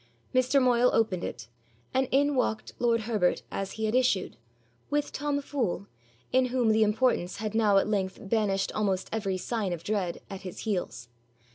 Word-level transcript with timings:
Mr. 0.33 0.59
Moyle 0.59 0.89
opened 0.95 1.23
it, 1.23 1.47
and 1.93 2.07
in 2.09 2.33
walked 2.33 2.73
lord 2.79 3.01
Herbert 3.01 3.43
as 3.51 3.73
he 3.73 3.85
had 3.85 3.93
issued, 3.93 4.35
with 4.89 5.11
Tom 5.11 5.39
Fool, 5.43 5.85
in 6.31 6.45
whom 6.45 6.69
the 6.69 6.81
importance 6.81 7.35
had 7.37 7.53
now 7.53 7.77
at 7.77 7.87
length 7.87 8.17
banished 8.19 8.71
almost 8.71 9.09
every 9.13 9.37
sign 9.37 9.73
of 9.73 9.83
dread, 9.83 10.19
at 10.27 10.41
his 10.41 10.61
heels. 10.61 11.07